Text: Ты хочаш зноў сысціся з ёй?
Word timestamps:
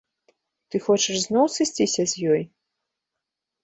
Ты 0.69 0.75
хочаш 0.85 1.17
зноў 1.27 1.45
сысціся 1.59 2.03
з 2.15 2.31
ёй? 2.35 2.43